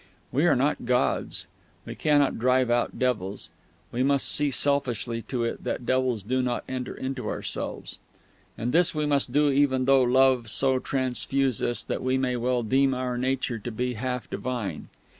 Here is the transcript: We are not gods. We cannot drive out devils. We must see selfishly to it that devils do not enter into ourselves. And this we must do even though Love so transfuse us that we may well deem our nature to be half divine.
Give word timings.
We 0.31 0.47
are 0.47 0.55
not 0.55 0.85
gods. 0.87 1.45
We 1.85 1.93
cannot 1.93 2.39
drive 2.39 2.71
out 2.71 2.97
devils. 2.97 3.51
We 3.91 4.01
must 4.01 4.27
see 4.27 4.49
selfishly 4.49 5.21
to 5.21 5.43
it 5.43 5.63
that 5.63 5.85
devils 5.85 6.23
do 6.23 6.41
not 6.41 6.63
enter 6.67 6.95
into 6.95 7.29
ourselves. 7.29 7.99
And 8.57 8.73
this 8.73 8.95
we 8.95 9.05
must 9.05 9.31
do 9.31 9.51
even 9.51 9.85
though 9.85 10.01
Love 10.01 10.49
so 10.49 10.79
transfuse 10.79 11.61
us 11.61 11.83
that 11.83 12.01
we 12.01 12.17
may 12.17 12.35
well 12.35 12.63
deem 12.63 12.95
our 12.95 13.15
nature 13.15 13.59
to 13.59 13.71
be 13.71 13.93
half 13.93 14.27
divine. 14.27 14.89